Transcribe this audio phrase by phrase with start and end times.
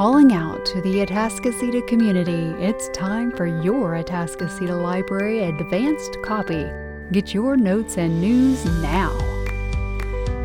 [0.00, 6.66] Calling out to the Atascocita community, it's time for your Atascocita Library Advanced Copy.
[7.12, 9.10] Get your notes and news now.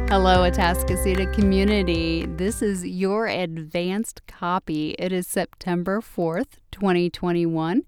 [0.08, 2.28] Hello, Atascocita community.
[2.28, 4.92] This is your advanced copy.
[5.00, 7.82] It is September 4th, 2021.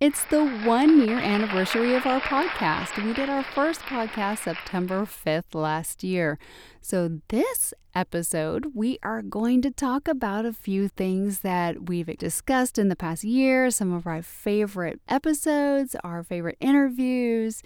[0.00, 3.02] It's the one year anniversary of our podcast.
[3.02, 6.40] We did our first podcast September 5th last year.
[6.80, 12.78] So, this episode, we are going to talk about a few things that we've discussed
[12.78, 17.62] in the past year, some of our favorite episodes, our favorite interviews.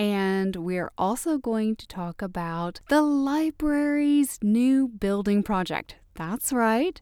[0.00, 5.96] And we're also going to talk about the library's new building project.
[6.14, 6.98] That's right.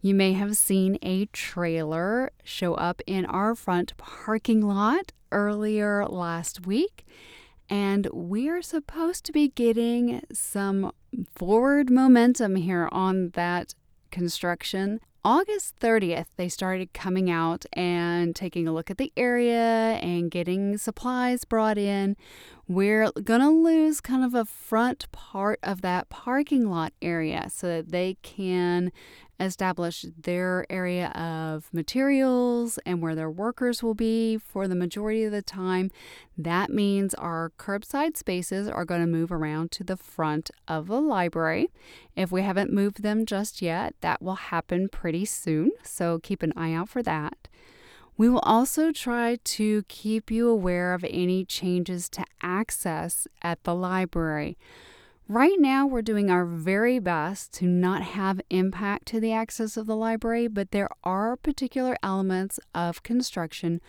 [0.00, 6.66] You may have seen a trailer show up in our front parking lot earlier last
[6.66, 7.06] week.
[7.68, 10.90] And we are supposed to be getting some
[11.32, 13.76] forward momentum here on that
[14.10, 14.98] construction.
[15.22, 20.78] August 30th, they started coming out and taking a look at the area and getting
[20.78, 22.16] supplies brought in.
[22.70, 27.66] We're going to lose kind of a front part of that parking lot area so
[27.66, 28.92] that they can
[29.40, 35.32] establish their area of materials and where their workers will be for the majority of
[35.32, 35.90] the time.
[36.38, 41.00] That means our curbside spaces are going to move around to the front of the
[41.00, 41.72] library.
[42.14, 46.52] If we haven't moved them just yet, that will happen pretty soon, so keep an
[46.56, 47.48] eye out for that.
[48.20, 53.74] We will also try to keep you aware of any changes to access at the
[53.74, 54.58] library.
[55.26, 59.86] Right now, we're doing our very best to not have impact to the access of
[59.86, 63.80] the library, but there are particular elements of construction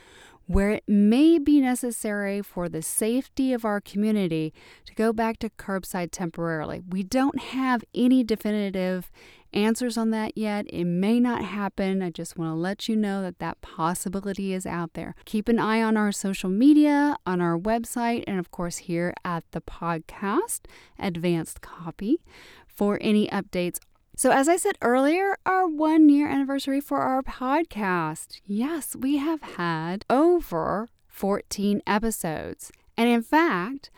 [0.45, 4.53] where it may be necessary for the safety of our community
[4.85, 6.81] to go back to curbside temporarily.
[6.89, 9.11] We don't have any definitive
[9.53, 10.65] answers on that yet.
[10.69, 12.01] It may not happen.
[12.01, 15.15] I just want to let you know that that possibility is out there.
[15.25, 19.43] Keep an eye on our social media, on our website, and of course, here at
[19.51, 20.61] the podcast,
[20.99, 22.21] Advanced Copy,
[22.67, 23.79] for any updates.
[24.15, 28.41] So, as I said earlier, our one year anniversary for our podcast.
[28.45, 32.71] Yes, we have had over 14 episodes.
[32.97, 33.89] And in fact,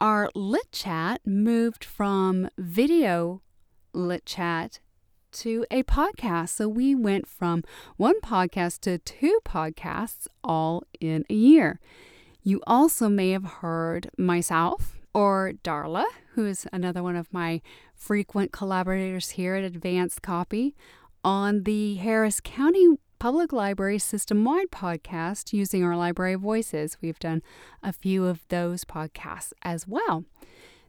[0.00, 3.42] our lit chat moved from video
[3.92, 4.80] lit chat
[5.36, 6.50] to a podcast.
[6.50, 7.62] So we went from
[7.96, 11.80] one podcast to two podcasts all in a year.
[12.42, 16.04] You also may have heard myself or Darla,
[16.34, 17.60] who is another one of my
[17.94, 20.74] frequent collaborators here at Advanced Copy,
[21.24, 26.98] on the Harris County Public Library system wide podcast using our library voices.
[27.00, 27.42] We've done
[27.82, 30.24] a few of those podcasts as well.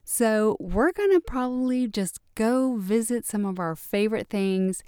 [0.09, 4.81] So, we're going to probably just go visit some of our favorite things.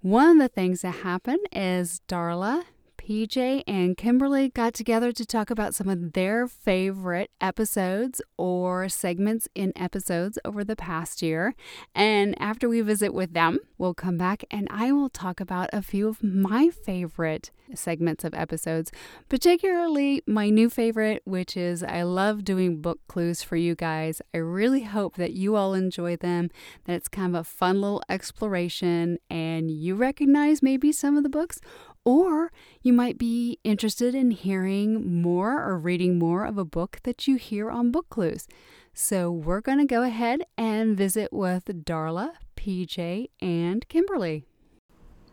[0.00, 2.64] One of the things that happened is Darla
[3.06, 9.46] PJ and Kimberly got together to talk about some of their favorite episodes or segments
[9.54, 11.54] in episodes over the past year.
[11.94, 15.82] And after we visit with them, we'll come back and I will talk about a
[15.82, 18.90] few of my favorite segments of episodes,
[19.28, 24.20] particularly my new favorite, which is I love doing book clues for you guys.
[24.34, 26.50] I really hope that you all enjoy them,
[26.86, 31.28] that it's kind of a fun little exploration and you recognize maybe some of the
[31.28, 31.60] books
[32.06, 32.52] or
[32.82, 37.34] you might be interested in hearing more or reading more of a book that you
[37.34, 38.46] hear on Book Clues.
[38.94, 44.44] So we're going to go ahead and visit with Darla, PJ, and Kimberly.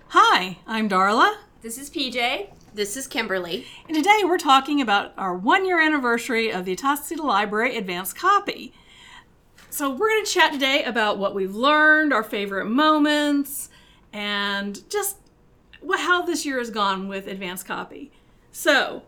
[0.09, 1.35] Hi, I'm Darla.
[1.61, 2.49] This is PJ.
[2.73, 3.67] This is Kimberly.
[3.87, 8.73] And today we're talking about our one year anniversary of the Atascocita Library Advanced Copy.
[9.69, 13.69] So we're going to chat today about what we've learned, our favorite moments,
[14.11, 15.22] and just what
[15.97, 18.11] how this year has gone with advanced copy.
[18.51, 19.03] So,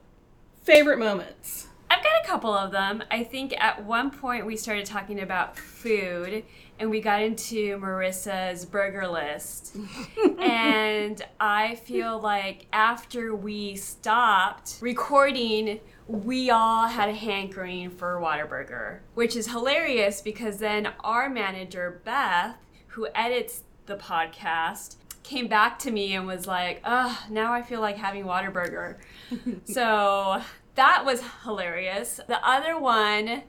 [0.63, 1.68] favorite moments.
[1.90, 3.03] I've got a couple of them.
[3.12, 6.44] I think at one point we started talking about food
[6.80, 9.77] and we got into Marissa's burger list.
[10.39, 18.22] and I feel like after we stopped recording, we all had a hankering for a
[18.22, 22.57] Whataburger, which is hilarious because then our manager, Beth,
[22.88, 27.81] who edits the podcast, came back to me and was like, "Ugh, now I feel
[27.81, 28.98] like having Whataburger."
[29.66, 30.42] so
[30.75, 32.19] that was hilarious.
[32.27, 33.44] The other one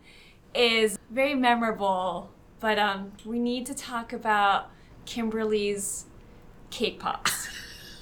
[0.55, 2.31] is very memorable,
[2.61, 4.71] but um, we need to talk about
[5.05, 6.07] Kimberly's
[6.71, 7.49] cake pops.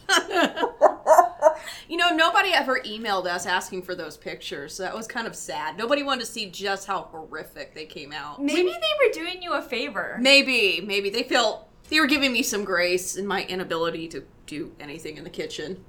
[1.89, 4.75] you know, nobody ever emailed us asking for those pictures.
[4.75, 5.77] So that was kind of sad.
[5.77, 8.43] Nobody wanted to see just how horrific they came out.
[8.43, 10.19] Maybe they were doing you a favor.
[10.21, 14.73] Maybe, maybe they felt they were giving me some grace in my inability to do
[14.81, 15.85] anything in the kitchen.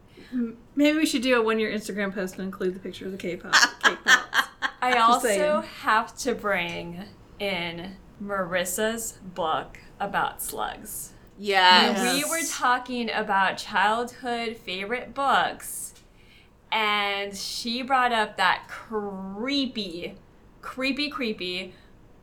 [0.76, 3.18] Maybe we should do a one year Instagram post and include the picture of the
[3.18, 3.54] K-pop.
[3.82, 4.50] cake pops.
[4.82, 7.04] I also have to bring
[7.40, 11.14] in Marissa's book about slugs.
[11.38, 11.98] Yes.
[11.98, 12.16] Yes.
[12.16, 15.94] We were talking about childhood favorite books,
[16.72, 20.16] and she brought up that creepy,
[20.62, 21.74] creepy, creepy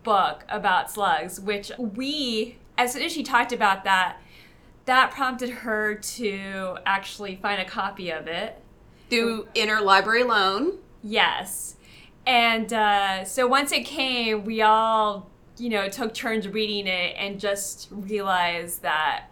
[0.02, 4.16] book about slugs, which we, as soon as she talked about that,
[4.86, 8.58] that prompted her to actually find a copy of it.
[9.10, 10.78] through interlibrary loan.
[11.02, 11.76] Yes.
[12.26, 17.38] And uh, so once it came, we all, you know, took turns reading it and
[17.38, 19.24] just realized that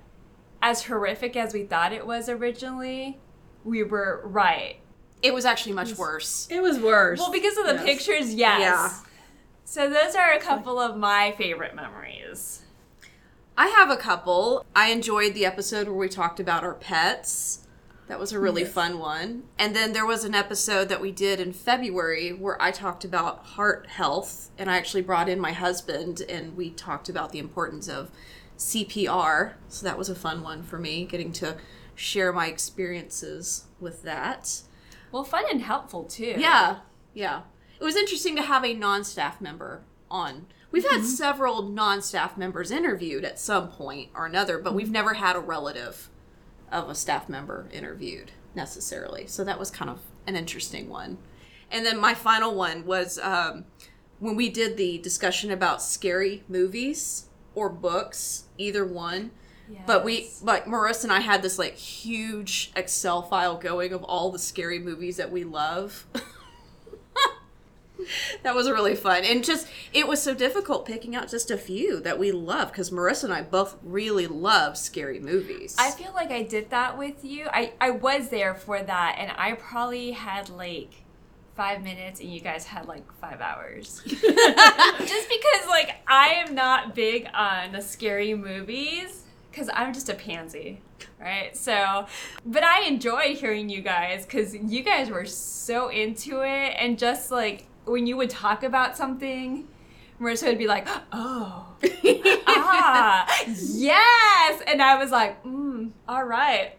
[0.62, 3.18] as horrific as we thought it was originally,
[3.64, 4.76] we were right.
[5.22, 6.46] It was actually much worse.
[6.50, 7.18] It was worse.
[7.18, 7.84] Well, because of the Yes.
[7.84, 8.60] pictures, yes.
[8.60, 8.92] Yeah.
[9.64, 12.62] So those are a couple of my favorite memories.
[13.60, 14.64] I have a couple.
[14.74, 17.66] I enjoyed the episode where we talked about our pets.
[18.08, 19.42] That was a really fun one.
[19.58, 23.44] And then there was an episode that we did in February where I talked about
[23.44, 27.86] heart health and I actually brought in my husband and we talked about the importance
[27.86, 28.10] of
[28.56, 29.56] CPR.
[29.68, 31.58] So that was a fun one for me, getting to
[31.94, 34.62] share my experiences with that.
[35.12, 36.34] Well, fun and helpful too.
[36.38, 36.78] Yeah,
[37.12, 37.42] yeah.
[37.78, 40.46] It was interesting to have a non-staff member on.
[40.72, 45.34] We've had several non-staff members interviewed at some point or another, but we've never had
[45.36, 46.08] a relative
[46.70, 49.26] of a staff member interviewed necessarily.
[49.26, 51.18] So that was kind of an interesting one.
[51.70, 53.64] And then my final one was um,
[54.20, 59.32] when we did the discussion about scary movies or books, either one.
[59.86, 60.42] But we, Yes.
[60.44, 64.78] but Marissa and I had this like huge Excel file going of all the scary
[64.80, 66.06] movies that we love.
[68.42, 69.24] that was really fun.
[69.24, 72.90] And just, it was so difficult picking out just a few that we love because
[72.90, 75.76] Marissa and I both really love scary movies.
[75.78, 77.46] I feel like I did that with you.
[77.52, 81.04] I, I was there for that, and I probably had like
[81.56, 84.00] five minutes, and you guys had like five hours.
[84.06, 84.22] Just
[85.28, 90.80] because, like, I am not big on the scary movies because I'm just a pansy,
[91.20, 91.56] right?
[91.56, 92.06] So,
[92.46, 97.30] but I enjoyed hearing you guys because you guys were so into it, and just
[97.30, 99.66] like when you would talk about something.
[100.20, 101.66] Marissa would be like, "Oh,
[102.46, 106.72] ah, yes," and I was like, mm, "All right,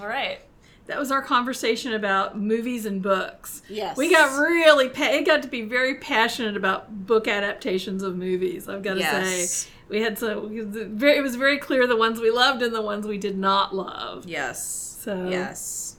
[0.00, 0.40] all right."
[0.88, 3.62] that was our conversation about movies and books.
[3.68, 3.96] Yes.
[3.96, 8.68] We got really, pa- it got to be very passionate about book adaptations of movies,
[8.68, 9.50] I've got to Yes.
[9.52, 9.70] say.
[9.88, 13.16] We had so, it was very clear the ones we loved and the ones we
[13.16, 14.26] did not love.
[14.26, 14.98] yes.
[15.02, 15.96] So, Yes.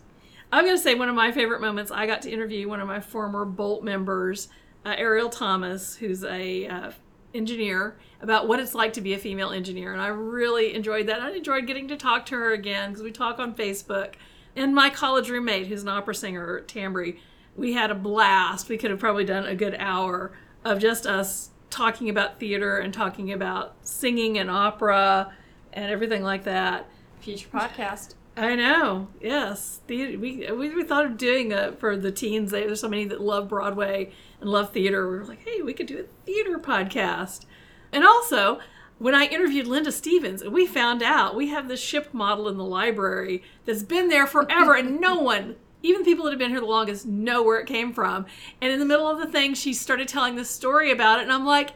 [0.54, 1.90] I'm going to say one of my favorite moments.
[1.90, 4.50] I got to interview one of my former Bolt members,
[4.86, 6.92] uh, Ariel Thomas, who's a uh,
[7.34, 11.24] engineer, about what it's like to be a female engineer, and I really enjoyed that.
[11.24, 14.14] I enjoyed getting to talk to her again because we talk on Facebook.
[14.56, 17.18] And my college roommate, who's an opera singer, Tambry,
[17.56, 18.70] we had a blast.
[18.70, 20.34] We could have probably done a good hour
[20.64, 25.34] of just us talking about theater and talking about singing and opera
[25.74, 26.88] and everything like that.
[27.22, 28.14] Future podcast.
[28.36, 29.10] I know.
[29.22, 32.52] Yes, the, we, we we thought of doing it for the teens.
[32.52, 35.10] There's so many that love Broadway and love theater.
[35.10, 37.46] We were like, hey, we could do a theater podcast.
[37.92, 38.60] And also,
[38.98, 42.64] when I interviewed Linda Stevens, we found out we have this ship model in the
[42.64, 46.66] library that's been there forever, and no one, even people that have been here the
[46.66, 48.26] longest, know where it came from.
[48.62, 51.32] And in the middle of the thing, she started telling this story about it, and
[51.32, 51.72] I'm like.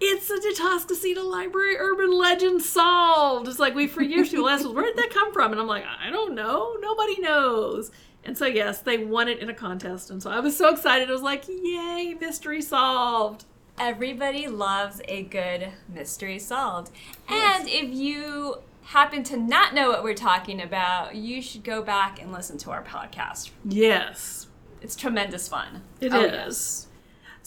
[0.00, 3.48] It's a Atascocita Library urban legend solved.
[3.48, 5.52] It's like we for years people ask us, where did that come from?
[5.52, 6.76] And I'm like, I don't know.
[6.80, 7.90] Nobody knows.
[8.24, 10.10] And so yes, they won it in a contest.
[10.10, 11.08] And so I was so excited.
[11.08, 13.44] I was like, yay, mystery solved.
[13.78, 16.90] Everybody loves a good mystery solved.
[17.28, 22.20] And if you happen to not know what we're talking about, you should go back
[22.20, 23.50] and listen to our podcast.
[23.64, 24.46] Yes,
[24.80, 25.82] It's tremendous fun.
[26.00, 26.30] it oh, is.
[26.30, 26.87] Oh, yes.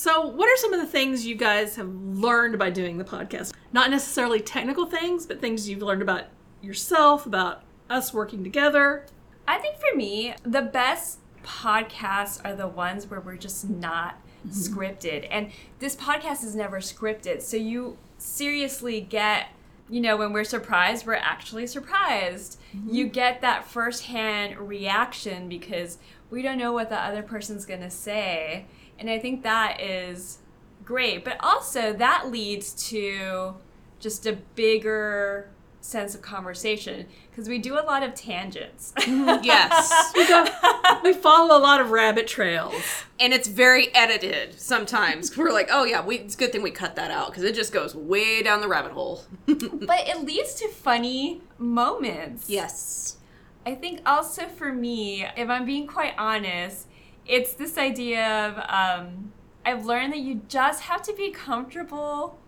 [0.02, 3.54] So, what are some of the things you guys have learned by doing the podcast?
[3.72, 6.24] Not necessarily technical things, but things you've learned about
[6.60, 9.06] yourself, about us working together.
[9.48, 14.50] I think for me, the best podcasts are the ones where we're just not mm-hmm.
[14.50, 15.28] scripted.
[15.30, 17.44] And this podcast is never scripted.
[17.44, 19.50] So you seriously get,
[19.88, 22.60] you know, when we're surprised, we're actually surprised.
[22.76, 22.92] Mm-hmm.
[22.92, 26.00] You get that firsthand reaction because
[26.32, 28.66] we don't know what the other person's to say.
[29.02, 30.38] And I think that is
[30.86, 31.26] great.
[31.26, 33.56] But also, that leads to
[34.00, 35.50] just a bigger
[35.82, 38.94] sense of conversation because we do a lot of tangents.
[38.98, 39.44] Mm-hmm.
[39.44, 40.14] Yes.
[40.22, 40.46] We, go,
[41.04, 42.84] we follow a lot of rabbit trails.
[43.20, 45.36] and it's very edited sometimes.
[45.38, 47.56] We're like, oh yeah, we, it's a good thing we cut that out because it
[47.56, 49.24] just goes way down the rabbit hole.
[49.48, 52.50] but it leads to funny moments.
[52.50, 53.18] yes.
[53.64, 56.88] I think also for me, if I'm being quite honest,
[57.26, 59.32] it's this idea of um,
[59.66, 62.40] I've learned that you just have to be comfortable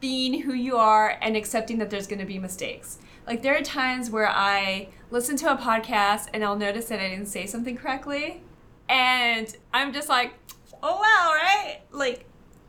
[0.00, 2.98] being who you are and accepting that there's going to be mistakes.
[3.26, 7.08] Like there are times where I listen to a podcast and I'll notice that I
[7.08, 8.42] didn't say something correctly,
[8.88, 10.34] and I'm just like,
[10.82, 11.80] oh wow, right?
[11.92, 12.24] Like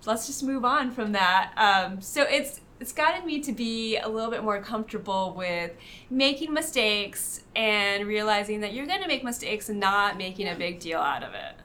[0.06, 1.54] let's just move on from that.
[1.58, 5.72] Um, so it's it's gotten me to be a little bit more comfortable with
[6.10, 10.80] making mistakes and realizing that you're going to make mistakes and not making a big
[10.80, 11.56] deal out of it.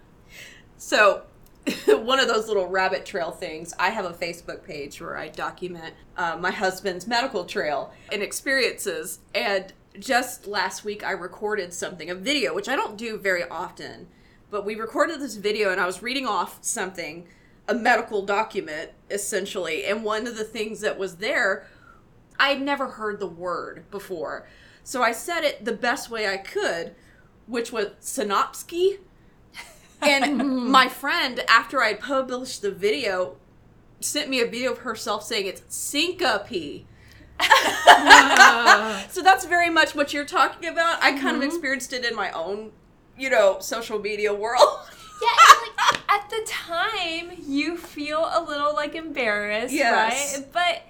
[0.77, 1.23] So,
[1.89, 5.95] one of those little rabbit trail things, I have a Facebook page where I document
[6.19, 9.21] uh, my husband's medical trail and experiences.
[9.35, 14.07] And just last week, I recorded something, a video, which I don't do very often.
[14.51, 17.27] But we recorded this video, and I was reading off something
[17.69, 19.85] a medical document essentially.
[19.85, 21.67] And one of the things that was there
[22.39, 24.47] i'd never heard the word before.
[24.85, 26.95] So i said it the best way i could
[27.47, 28.99] which was synopsky.
[30.03, 33.37] And my friend after i published the video
[34.01, 36.87] sent me a video of herself saying it's syncope.
[39.09, 41.03] So that's very much what you're talking about.
[41.03, 41.45] I kind of mm-hmm.
[41.45, 42.73] experienced it in my own
[43.19, 44.89] you know social media world
[45.23, 45.29] Yeah,
[45.63, 50.37] like at the time you feel a little like embarrassed, Yes.
[50.39, 50.47] right?
[50.53, 50.83] But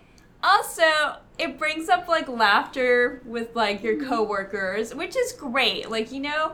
[0.43, 4.09] also it brings up like laughter with like your mm-hmm.
[4.09, 5.91] coworkers, which is great.
[5.91, 6.53] Like, you know,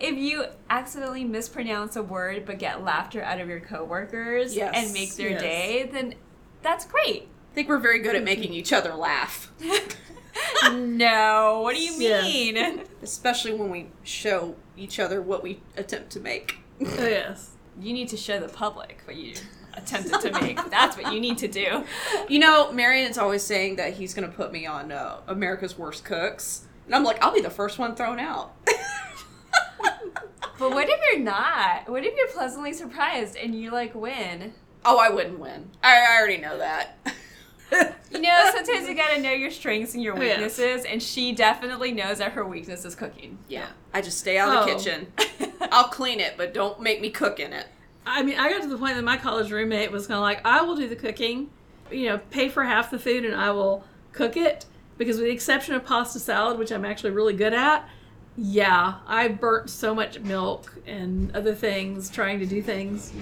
[0.00, 4.92] if you accidentally mispronounce a word but get laughter out of your coworkers Yes, and
[4.92, 5.40] make their yes.
[5.40, 6.14] day, then
[6.62, 7.28] that's great.
[7.50, 9.50] i think we're very good at making each other laugh
[10.72, 12.82] no, what do you mean?
[13.02, 17.52] especially when we show each other what we attempt to make Oh, yes.
[17.80, 19.34] You need to show the public what you
[19.74, 20.58] attempted to make.
[20.70, 21.84] That's what you need to do.
[22.28, 25.76] You know, Marion is always saying that he's going to put me on uh, America's
[25.78, 26.66] Worst Cooks.
[26.86, 28.54] And I'm like, I'll be the first one thrown out.
[30.58, 31.88] But what if you're not?
[31.88, 34.54] What if you're pleasantly surprised and you like win?
[34.84, 35.70] oh, I wouldn't win.
[35.82, 36.98] I, I already know that.
[38.10, 40.36] You know, sometimes you gotta know your strengths and your Oh, yes.
[40.36, 43.38] weaknesses, and she definitely knows that her weakness is cooking.
[43.48, 43.66] yeah.
[43.92, 44.76] I just stay out of the Oh.
[44.76, 45.52] kitchen.
[45.72, 47.66] I'll clean it, but don't make me cook in it.
[48.06, 50.40] I mean, I got to the point that my college roommate was kind of like,
[50.46, 51.50] I will do the cooking,
[51.90, 54.66] you know, pay for half the food and I will cook it.
[54.96, 57.88] Because, with the exception of pasta salad, which I'm actually really good at,
[58.36, 63.12] yeah, I burnt so much milk and other things trying to do things.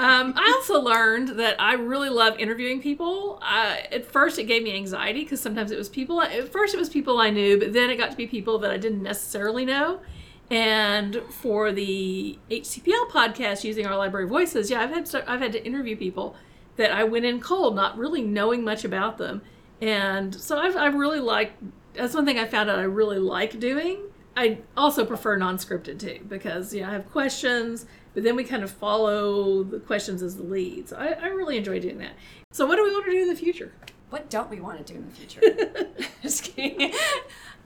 [0.00, 3.38] Um, I also learned that I really love interviewing people.
[3.42, 6.22] Uh, at first, it gave me anxiety because sometimes it was people.
[6.22, 8.70] At first, it was people I knew, but then it got to be people that
[8.70, 10.00] I didn't necessarily know.
[10.48, 15.62] And for the HCPL podcast using our library voices, yeah, I've had I've had to
[15.66, 16.34] interview people
[16.76, 19.42] that I went in cold, not really knowing much about them.
[19.82, 21.52] And so I've, I really like
[21.92, 23.98] that's one thing I found out I really like doing.
[24.34, 28.62] I also prefer non-scripted too because you know I have questions, but then we kind
[28.62, 30.88] of follow the questions as the lead.
[30.88, 32.12] So I, I really enjoy doing that.
[32.52, 33.72] So what do we want to do in the future?
[34.10, 35.86] What don't we want to do in the future?
[36.22, 36.92] Just kidding.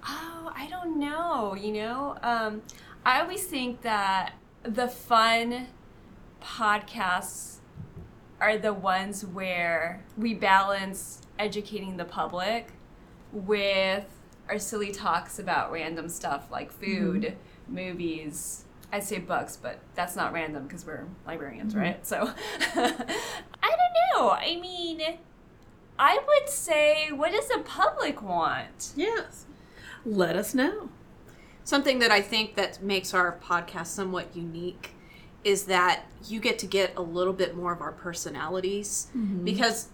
[0.07, 1.55] Oh, I don't know.
[1.55, 2.63] You know, um,
[3.05, 5.69] I always think that the fun
[6.43, 7.59] podcasts
[8.41, 12.73] are the ones where we balance educating the public
[13.33, 14.05] with
[14.49, 17.37] our silly talks about random stuff like food,
[17.69, 18.65] movies.
[18.95, 21.83] I'd say books, but that's not random because we're librarians, mm-hmm.
[21.83, 22.07] right?
[22.07, 22.31] So
[22.77, 24.31] I don't know.
[24.31, 25.01] I mean,
[25.99, 28.93] I would say, what does the public want?
[28.95, 29.47] Yes.
[30.07, 30.91] Let us know.
[31.65, 34.93] Something that I think that makes our podcast somewhat unique
[35.43, 39.45] is that you get to get a little bit more of our personalities mm-hmm.
[39.45, 39.89] because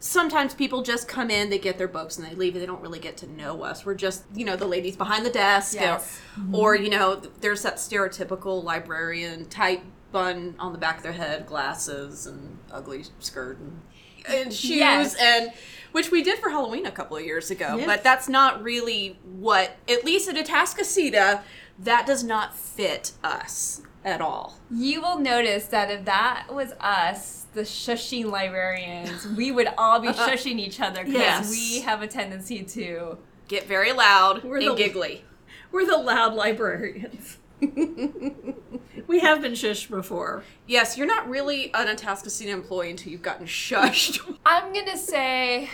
[0.00, 2.54] sometimes people just come in, they get their books, and they leave.
[2.54, 3.84] and They don't really get to know us.
[3.84, 6.20] We're just, you know, the ladies behind the desk, or- Yes.
[6.38, 6.54] Mm-hmm.
[6.54, 11.46] or, you know, there's that stereotypical librarian type bun on the back of their head,
[11.46, 13.80] glasses, and ugly skirt and,
[14.28, 15.14] and shoes, Yes.
[15.20, 15.52] and
[15.92, 17.76] which we did for Halloween a couple of years ago.
[17.76, 17.86] Yes.
[17.86, 21.42] But that's not really what, at least at Atascocita,
[21.80, 24.56] that does not fit us at all.
[24.70, 30.08] You will notice that if that was us, the shushing librarians, we would all be
[30.26, 31.50] shushing each other because Yes.
[31.50, 33.18] we have a tendency to.
[33.48, 35.24] Get very loud We're and the- giggly.
[35.72, 37.38] We're the loud librarians.
[37.60, 40.44] we have been shushed before.
[40.66, 44.20] Yes, you're not really an Atascocita employee until you've gotten shushed.
[44.46, 45.70] I'm gonna say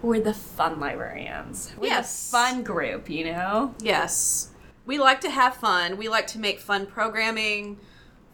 [0.00, 1.72] we're the fun librarians.
[1.76, 2.30] We're Yes.
[2.30, 3.74] the fun group, you know?
[3.82, 4.50] Yes.
[4.88, 5.98] We like to have fun.
[5.98, 7.78] We like to make fun programming,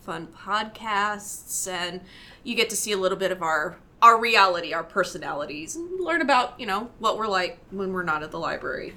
[0.02, 2.00] fun podcasts, and
[2.44, 6.20] you get to see a little bit of our our reality, our personalities, and learn
[6.20, 8.94] about, you know, what we're like when we're not at the library.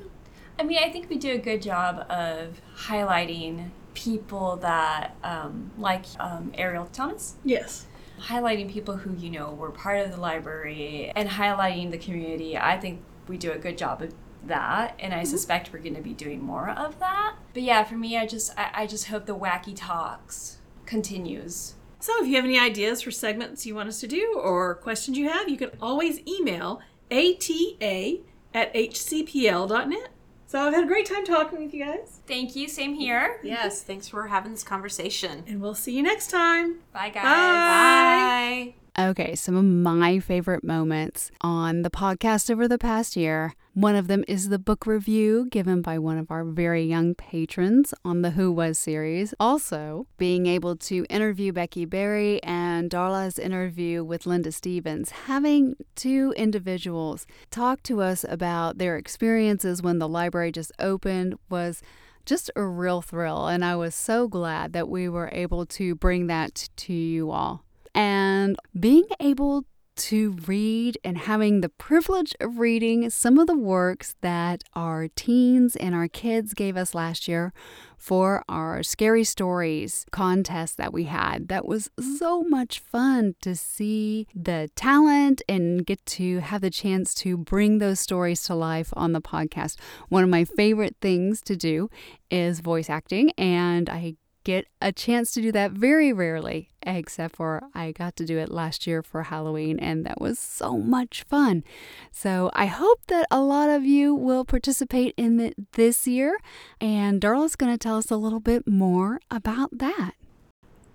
[0.59, 6.05] I mean, I think we do a good job of highlighting people that, um, like
[6.19, 7.87] um, Ariel Thomas, Yes.
[8.19, 12.55] highlighting people who, you know, were part of the library and highlighting the community.
[12.57, 14.13] I think we do a good job of
[14.47, 15.25] that, and I mm-hmm.
[15.25, 17.35] suspect we're going to be doing more of that.
[17.53, 21.75] But yeah, for me, I just, I, I just hope the wacky talks continues.
[21.99, 25.17] So if you have any ideas for segments you want us to do or questions
[25.17, 28.19] you have, you can always email ata
[28.53, 30.09] at hcpl.net.
[30.45, 32.69] So I've had a great time talking with you guys, Thank you.
[32.69, 33.41] Same here.
[33.43, 35.43] Yes, thanks for having this conversation.
[35.45, 36.77] and we'll see you next time.
[36.93, 37.23] Bye, guys.
[37.23, 38.73] Bye.
[38.95, 39.09] Bye.
[39.09, 43.53] Okay, some of my favorite moments on the podcast over the past year.
[43.77, 47.93] One of them is the book review given by one of our very young patrons
[48.03, 49.35] on the Who Was series.
[49.39, 55.11] Also, being able to interview Becky Berry and Darla's interview with Linda Stevens.
[55.27, 61.83] Having two individuals talk to us about their experiences when the library just opened was
[62.25, 63.45] just a real thrill.
[63.45, 67.63] And I was so glad that we were able to bring that to you all
[67.93, 69.65] and being able
[69.97, 75.75] to read and having the privilege of reading some of the works that our teens
[75.75, 77.53] and our kids gave us last year
[77.97, 81.47] for our scary stories contest that we had.
[81.47, 87.13] That was so much fun to see the talent and get to have the chance
[87.15, 89.77] to bring those stories to life on the podcast.
[90.09, 91.89] One of my favorite things to do
[92.29, 94.15] is voice acting, and I
[94.47, 98.49] get a chance to do that very rarely, except for I got to do it
[98.49, 101.65] last year for Halloween, and that was so much fun.
[102.13, 106.39] So I hope that a lot of you will participate in it this year,
[106.79, 110.13] and Darla's going to tell us a little bit more about that.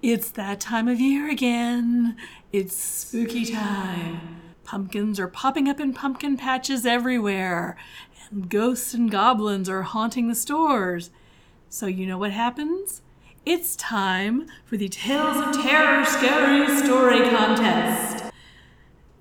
[0.00, 2.16] It's that time of year again.
[2.54, 4.40] It's spooky time.
[4.64, 7.76] Pumpkins are popping up in pumpkin patches everywhere,
[8.30, 11.10] and ghosts and goblins are haunting the stores.
[11.68, 13.02] So, you know what happens?
[13.44, 18.32] It's time for the Tales of Terror Scary Story Contest.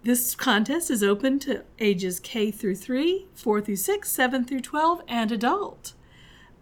[0.04, 5.02] This contest is open to ages K through 3, 4 through 6, 7 through 12,
[5.08, 5.94] and adult.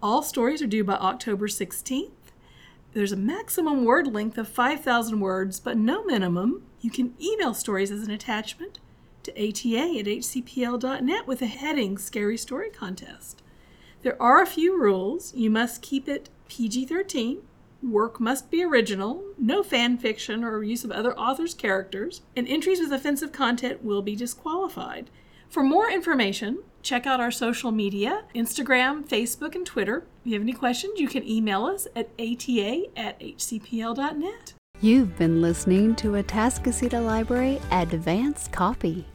[0.01, 2.11] All stories are due by October 16th.
[2.93, 6.63] There's a maximum word length of 5,000 words, but no minimum.
[6.79, 8.79] You can email stories as an attachment
[9.23, 13.43] to ata at hcpl.net with the heading Scary Story Contest.
[14.01, 15.33] There are a few rules.
[15.33, 17.41] You must keep it PG 13.
[17.81, 22.79] Work must be original, no fan fiction or use of other authors' characters, and entries
[22.79, 25.09] with offensive content will be disqualified.
[25.49, 30.03] For more information, check out our social media Instagram, Facebook, and Twitter.
[30.21, 34.53] If you have any questions, you can email us at ata at hcpl.net.
[34.81, 39.05] You've been listening to Atascocita Library Advanced Copy.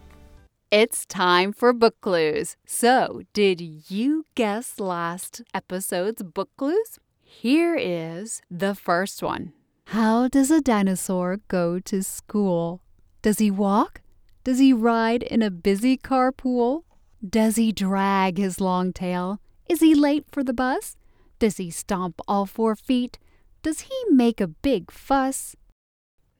[0.70, 2.56] It's time for book clues.
[2.66, 6.98] So, did you guess last episode's book clues?
[7.40, 9.52] Here is the first one.
[9.88, 12.80] How does a dinosaur go to school?
[13.20, 14.00] Does he walk?
[14.44, 16.84] Does he ride in a busy carpool?
[17.28, 19.40] Does he drag his long tail?
[19.68, 20.96] Is he late for the bus?
[21.38, 23.18] Does he stomp all four feet?
[23.62, 25.54] Does he make a big fuss?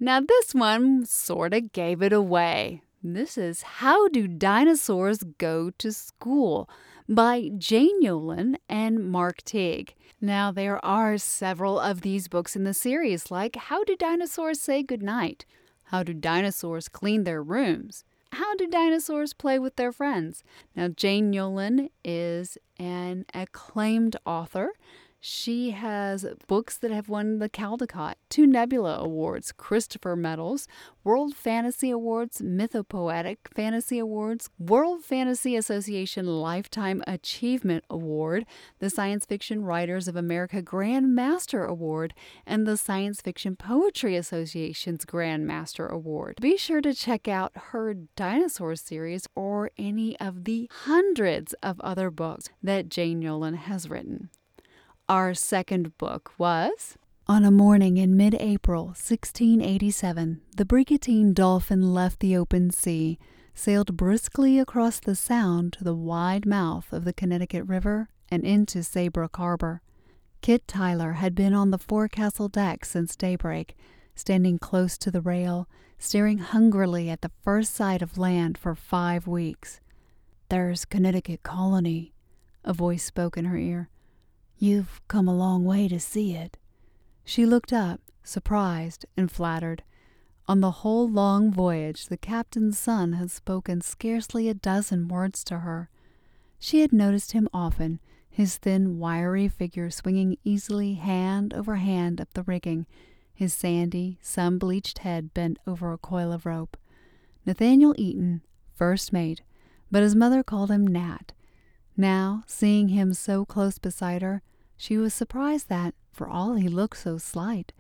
[0.01, 2.83] Now, this one sorta gave it away.
[3.03, 6.71] This is How Do Dinosaurs Go to School
[7.09, 9.95] by Jane Yolen and Mark Teague.
[10.21, 14.83] Now, there are several of these books in the series, like How Do Dinosaurs Say
[14.83, 15.45] Goodnight?
[15.85, 18.05] How Do Dinosaurs Clean Their Rooms?
[18.35, 20.43] How do dinosaurs play with their friends?
[20.75, 24.73] Now, Jane Yolen is an acclaimed author.
[25.27, 30.69] She has books that have won the Caldecott, two Nebula Awards, Christopher Medals,
[31.03, 38.45] World Fantasy Awards, Mythopoeic Fantasy Awards, World Fantasy Association Lifetime Achievement Award,
[38.81, 42.13] the Science Fiction Writers of America Grand Master Award,
[42.47, 46.37] and the Science Fiction Poetry Association's Grand Master Award.
[46.43, 52.11] Be sure to check out her dinosaur series or any of the hundreds of other
[52.11, 54.29] books that Jane Yolen has written.
[55.07, 62.21] Our second book was On a morning in mid April 1687, the brigantine Dolphin left
[62.21, 63.19] the open sea,
[63.53, 68.83] sailed briskly across the Sound to the wide mouth of the Connecticut River and into
[68.83, 69.83] Saybrook Harbor.
[70.41, 73.77] Kit Tyler had been on the forecastle deck since daybreak,
[74.15, 79.27] standing close to the rail, staring hungrily at the first sight of land for five
[79.27, 79.83] weeks.
[80.49, 82.15] There's Connecticut Colony,
[82.65, 83.91] a voice spoke in her ear.
[84.59, 86.57] You've come a long way to see it.
[87.25, 89.83] She looked up, surprised and flattered.
[90.47, 95.61] On the whole long voyage, the captain's son had spoken scarcely a dozen words to
[95.61, 95.89] her.
[96.59, 102.33] She had noticed him often, his thin, wiry figure swinging easily hand over hand up
[102.35, 102.87] the rigging,
[103.33, 106.77] his sandy, sun bleached head bent over a coil of rope.
[107.47, 108.43] Nathaniel Eaton,
[108.75, 109.43] first mate,
[109.91, 111.33] but his mother called him Nat.
[111.97, 114.43] Now, seeing him so close beside her,
[114.77, 117.73] she was surprised that, for all he looked so slight,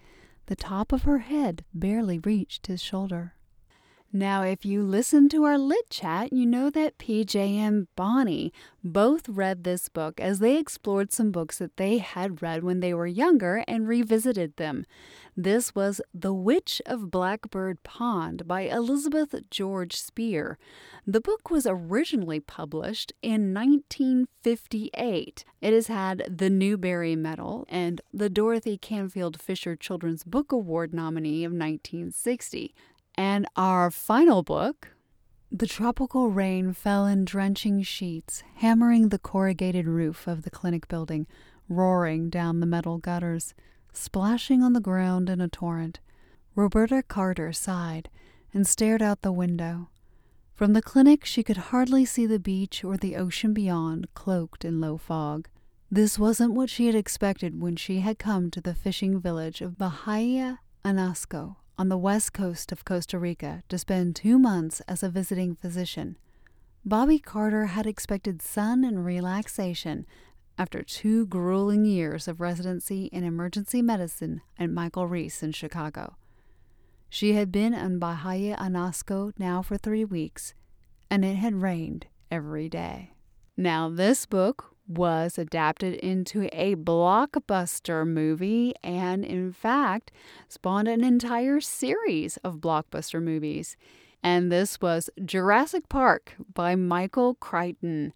[0.46, 3.34] the top of her head barely reached his shoulder.
[4.16, 8.52] Now, if you listen to our lit chat, you know that PJ and Bonnie
[8.84, 12.94] both read this book as they explored some books that they had read when they
[12.94, 14.86] were younger and revisited them.
[15.36, 20.58] This was The Witch of Blackbird Pond by Elizabeth George Speare.
[21.04, 25.44] The book was originally published in 1958.
[25.60, 31.42] It has had the Newbery Medal and the Dorothy Canfield Fisher Children's Book Award nominee
[31.42, 32.72] of 1960.
[33.16, 34.88] And our final book,
[35.52, 41.28] the tropical rain fell in drenching sheets, hammering the corrugated roof of the clinic building,
[41.68, 43.54] roaring down the metal gutters,
[43.92, 46.00] splashing on the ground in a torrent.
[46.56, 48.08] Roberta Carter sighed
[48.52, 49.90] and stared out the window.
[50.54, 54.80] From the clinic, she could hardly see the beach or the ocean beyond, cloaked in
[54.80, 55.48] low fog.
[55.90, 59.78] This wasn't what she had expected when she had come to the fishing village of
[59.78, 65.08] Bahia Anasco on the west coast of Costa Rica to spend two months as a
[65.08, 66.16] visiting physician.
[66.84, 70.06] Bobby Carter had expected sun and relaxation
[70.56, 76.16] after two grueling years of residency in emergency medicine at Michael Reese in Chicago.
[77.08, 80.54] She had been in Bahia Anasco now for three weeks,
[81.10, 83.12] and it had rained every day.
[83.56, 90.10] Now, this book was adapted into a blockbuster movie and, in fact,
[90.48, 93.76] spawned an entire series of blockbuster movies.
[94.22, 98.12] And this was Jurassic Park by Michael Crichton.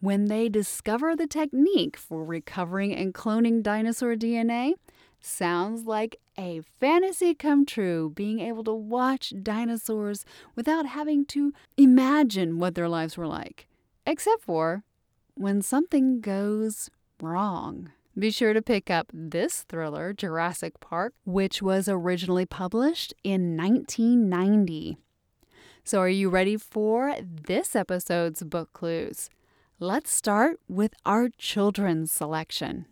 [0.00, 4.72] When they discover the technique for recovering and cloning dinosaur DNA,
[5.20, 10.24] sounds like a fantasy come true being able to watch dinosaurs
[10.56, 13.68] without having to imagine what their lives were like.
[14.04, 14.82] Except for
[15.34, 16.90] when something goes
[17.20, 17.90] wrong.
[18.18, 24.98] Be sure to pick up this thriller, Jurassic Park, which was originally published in 1990.
[25.84, 29.30] So, are you ready for this episode's book clues?
[29.80, 32.86] Let's start with our children's selection.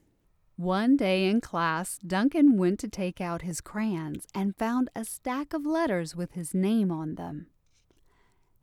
[0.57, 5.53] One day in class, Duncan went to take out his crayons and found a stack
[5.53, 7.47] of letters with his name on them.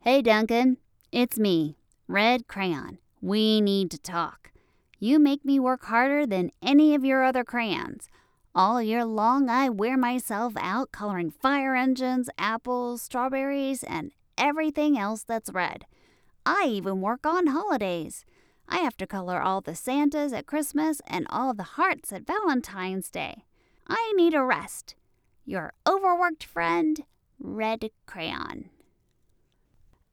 [0.00, 0.76] Hey, Duncan,
[1.10, 2.98] it's me, Red Crayon.
[3.20, 4.52] We need to talk.
[4.98, 8.08] You make me work harder than any of your other crayons.
[8.54, 15.22] All year long, I wear myself out coloring fire engines, apples, strawberries, and everything else
[15.22, 15.84] that's red.
[16.44, 18.24] I even work on holidays.
[18.68, 23.10] I have to color all the Santas at Christmas and all the hearts at Valentine's
[23.10, 23.44] Day.
[23.86, 24.94] I need a rest.
[25.44, 27.04] Your overworked friend,
[27.38, 28.70] Red Crayon.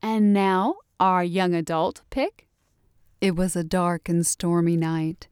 [0.02, 2.48] And now, our young adult pick
[3.26, 5.28] it was a dark and stormy night.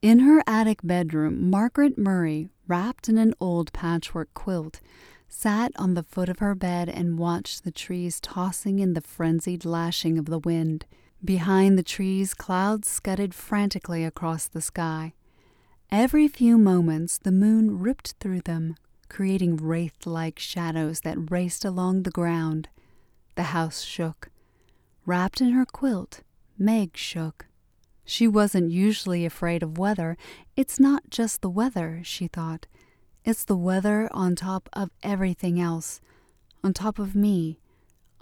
[0.00, 4.80] In her attic bedroom, Margaret Murray, wrapped in an old patchwork quilt,
[5.28, 9.64] sat on the foot of her bed and watched the trees tossing in the frenzied
[9.64, 10.86] lashing of the wind.
[11.24, 15.12] Behind the trees, clouds scudded frantically across the sky.
[15.90, 18.76] Every few moments, the moon ripped through them,
[19.08, 22.68] creating wraith like shadows that raced along the ground.
[23.34, 24.28] The house shook.
[25.04, 26.20] Wrapped in her quilt,
[26.62, 27.46] Meg shook.
[28.04, 30.16] She wasn't usually afraid of weather.
[30.56, 32.66] It's not just the weather, she thought.
[33.24, 36.00] It's the weather on top of everything else.
[36.62, 37.58] On top of me.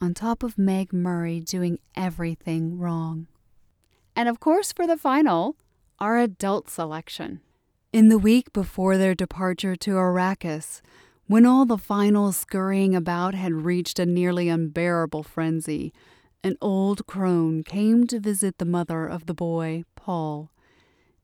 [0.00, 3.26] On top of Meg Murray doing everything wrong.
[4.16, 5.56] And of course, for the final,
[5.98, 7.40] our adult selection.
[7.92, 10.80] In the week before their departure to Arrakis,
[11.26, 15.92] when all the final scurrying about had reached a nearly unbearable frenzy,
[16.42, 20.50] an old crone came to visit the mother of the boy, Paul.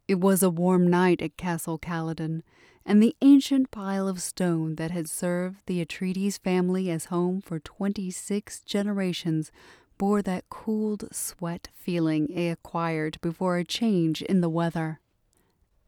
[0.06, 2.42] It was a warm night at Castle Caladan,
[2.84, 7.58] and the ancient pile of stone that had served the Atreides family as home for
[7.58, 9.50] twenty six generations
[9.98, 15.00] bore that cooled sweat feeling it acquired before a change in the weather.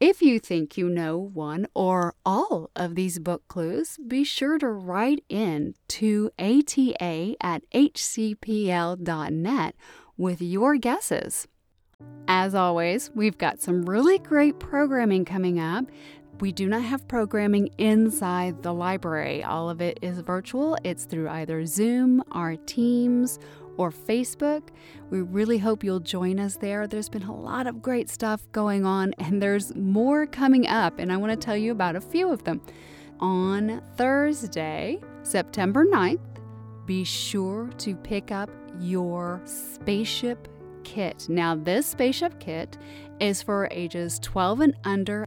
[0.00, 4.68] If you think you know one or all of these book clues, be sure to
[4.68, 8.14] write in to ata at hcpl.net
[10.16, 11.48] with your guesses.
[12.28, 15.86] As always, we've got some really great programming coming up.
[16.38, 19.42] We do not have programming inside the library.
[19.42, 20.78] All of it is virtual.
[20.84, 23.40] It's through either Zoom, our Teams,
[23.78, 24.64] or Facebook.
[25.08, 26.86] We really hope you'll join us there.
[26.86, 31.10] There's been a lot of great stuff going on, and there's more coming up, and
[31.10, 32.60] I want to tell you about a few of them.
[33.20, 36.20] On Thursday, September 9th,
[36.84, 40.48] be sure to pick up your spaceship
[40.84, 41.26] kit.
[41.28, 42.78] Now, this spaceship kit
[43.20, 45.26] is for ages 12 and under.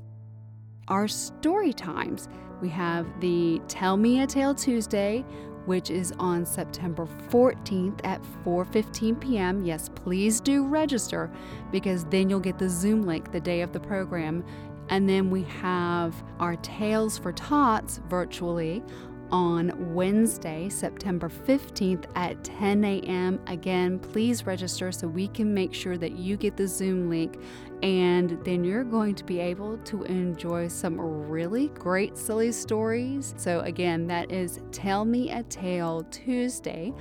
[0.87, 2.27] Our story times
[2.61, 5.25] we have the Tell Me a Tale Tuesday,
[5.65, 9.63] which is on September 14th at 4:15 p.m.
[9.63, 11.31] Yes, please do register
[11.71, 14.43] because then you'll get the Zoom link the day of the program.
[14.89, 18.83] And then we have our Tales for Tots virtually
[19.31, 23.39] on Wednesday, September 15th at 10 a.m.
[23.47, 27.39] Again, please register so we can make sure that you get the Zoom link
[27.81, 33.33] and then you're going to be able to enjoy some really great silly stories.
[33.37, 36.93] So again, that is Tell Me a Tale Tuesday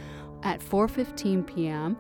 [0.43, 1.97] at 4:15 p.m.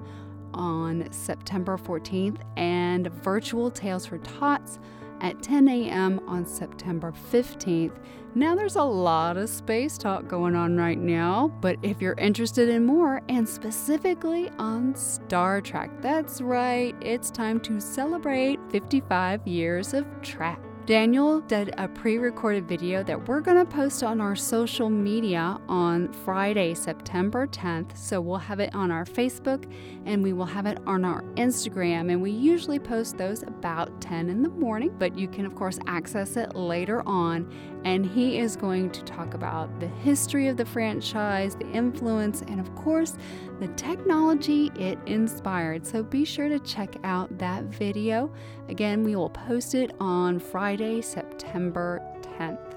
[0.54, 4.78] on September 14th and Virtual Tales for Tots
[5.20, 6.20] at 10 a.m.
[6.26, 7.96] on September 15th.
[8.34, 12.68] Now, there's a lot of space talk going on right now, but if you're interested
[12.68, 19.94] in more, and specifically on Star Trek, that's right, it's time to celebrate 55 years
[19.94, 20.60] of Trek.
[20.90, 25.56] Daniel did a pre recorded video that we're going to post on our social media
[25.68, 27.96] on Friday, September 10th.
[27.96, 29.72] So we'll have it on our Facebook
[30.04, 32.10] and we will have it on our Instagram.
[32.10, 35.78] And we usually post those about 10 in the morning, but you can, of course,
[35.86, 37.48] access it later on.
[37.84, 42.60] And he is going to talk about the history of the franchise, the influence, and
[42.60, 43.16] of course,
[43.58, 45.86] the technology it inspired.
[45.86, 48.30] So be sure to check out that video.
[48.68, 52.02] Again, we will post it on Friday, September
[52.38, 52.74] 10th.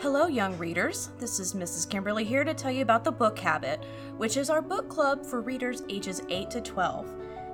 [0.00, 1.10] Hello, young readers.
[1.18, 1.88] This is Mrs.
[1.88, 3.84] Kimberly here to tell you about the Book Habit,
[4.16, 7.08] which is our book club for readers ages 8 to 12.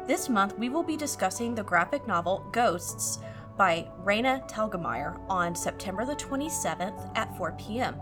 [0.07, 3.19] This month, we will be discussing the graphic novel Ghosts
[3.59, 7.97] by Raina Telgemeier on September the 27th at 4 p.m.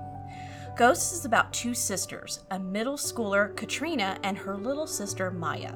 [0.77, 5.73] Ghosts is about two sisters, a middle schooler, Katrina, and her little sister, Maya,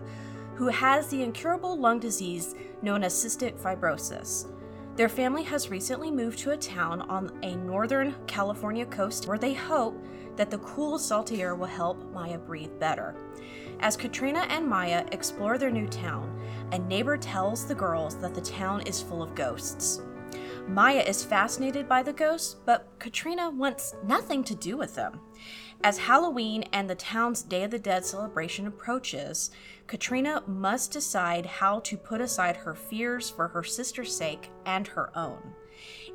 [0.55, 4.47] who has the incurable lung disease known as cystic fibrosis.
[4.97, 9.55] Their family has recently moved to a town on a northern California coast where they
[9.55, 9.97] hope
[10.37, 13.15] that the cool, salty air will help Maya breathe better.
[13.81, 16.39] As Katrina and Maya explore their new town,
[16.73, 20.03] a neighbor tells the girls that the town is full of ghosts.
[20.69, 25.19] Maya is fascinated by the ghosts, but Katrina wants nothing to do with them.
[25.83, 29.51] As Halloween and the town's Day of the Dead celebration approaches,
[29.87, 35.11] Katrina must decide how to put aside her fears for her sister's sake and her
[35.17, 35.39] own.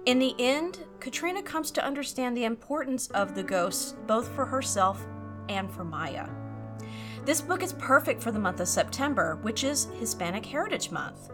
[0.05, 5.03] In the end, Katrina comes to understand the importance of the ghosts both for herself
[5.49, 6.27] and for Maya.
[7.25, 11.31] This book is perfect for the month of September, which is Hispanic Heritage Month.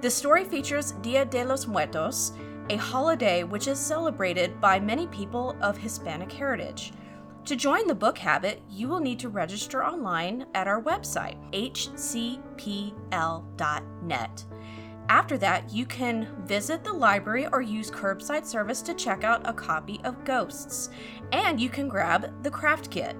[0.00, 2.32] The story features Dia de los Muertos,
[2.70, 6.92] a holiday which is celebrated by many people of Hispanic heritage.
[7.44, 12.44] To join the book habit, you will need to register online at our website, hcpl.net.
[15.08, 19.52] After that, you can visit the library or use curbside service to check out a
[19.52, 20.90] copy of Ghosts,
[21.30, 23.16] and you can grab the craft kit.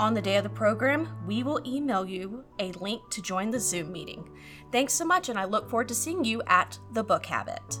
[0.00, 3.60] On the day of the program, we will email you a link to join the
[3.60, 4.30] Zoom meeting.
[4.72, 7.78] Thanks so much, and I look forward to seeing you at the Book Habit.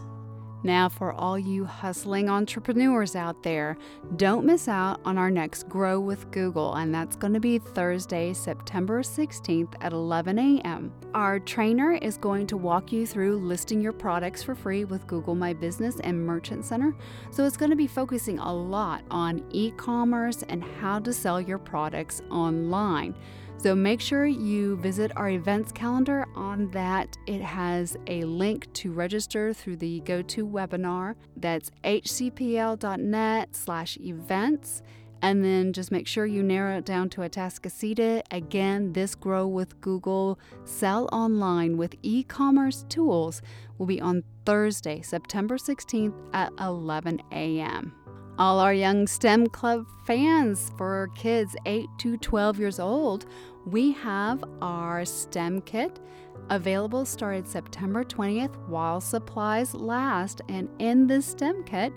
[0.62, 3.78] Now, for all you hustling entrepreneurs out there,
[4.16, 8.34] don't miss out on our next Grow with Google, and that's going to be Thursday,
[8.34, 10.92] September 16th at 11 a.m.
[11.14, 15.34] Our trainer is going to walk you through listing your products for free with Google
[15.34, 16.94] My Business and Merchant Center.
[17.30, 21.40] So, it's going to be focusing a lot on e commerce and how to sell
[21.40, 23.14] your products online.
[23.62, 26.26] So make sure you visit our events calendar.
[26.34, 31.14] On that, it has a link to register through the GoToWebinar.
[31.36, 34.80] That's hcpl.net slash events.
[35.20, 38.22] And then just make sure you narrow it down to Atascocita.
[38.30, 43.42] Again, this Grow with Google Sell Online with e commerce tools
[43.76, 47.92] will be on Thursday, September 16th at 11 a.m
[48.40, 53.26] all our young STEM Club fans for kids 8 to 12 years old,
[53.66, 56.00] we have our STEM kit
[56.48, 60.40] available started September 20th while supplies last.
[60.48, 61.92] And in this STEM kit,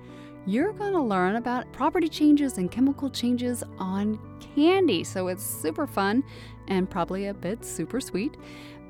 [0.45, 4.19] you're going to learn about property changes and chemical changes on
[4.55, 5.03] candy.
[5.03, 6.23] So it's super fun
[6.67, 8.35] and probably a bit super sweet.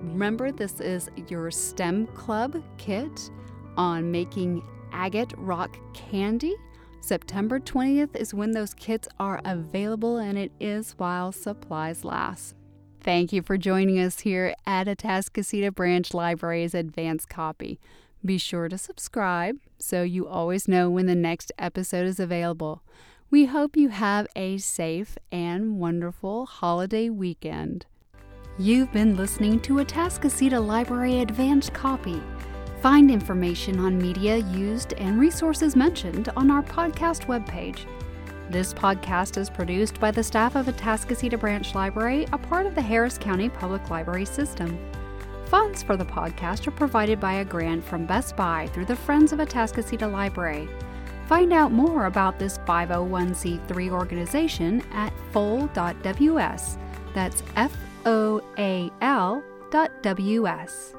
[0.02, 3.30] Remember, this is your STEM Club kit
[3.78, 6.56] on making agate rock candy
[7.04, 12.56] September 20th is when those kits are available, and it is while supplies last.
[13.04, 17.78] Thank you for joining us here at Atascocita Branch Library's Advanced Copy.
[18.24, 22.82] Be sure to subscribe so you always know when the next episode is available.
[23.30, 27.86] We hope you have a safe and wonderful holiday weekend.
[28.58, 32.24] You've been listening to Atascocita Library Advanced Copy.
[32.82, 37.86] Find information on media used and resources mentioned on our podcast webpage.
[38.54, 42.84] This podcast is produced by the staff of Atascocita Branch Library, a part of the
[42.84, 44.78] Harris County Public Library System.
[45.46, 49.34] Funds for the podcast are provided by a grant from Best Buy through the Friends
[49.34, 50.70] of Atascocita Library.
[51.26, 56.78] Find out more about this 501c3 organization at foal.ws.
[57.16, 60.94] That's F O A L dot W S.